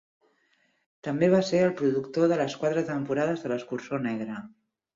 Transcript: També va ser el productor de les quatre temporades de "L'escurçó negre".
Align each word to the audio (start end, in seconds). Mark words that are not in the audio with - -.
També 1.07 1.29
va 1.33 1.41
ser 1.49 1.59
el 1.67 1.75
productor 1.83 2.27
de 2.33 2.41
les 2.41 2.57
quatre 2.63 2.85
temporades 2.89 3.47
de 3.47 3.55
"L'escurçó 3.55 4.05
negre". 4.11 4.43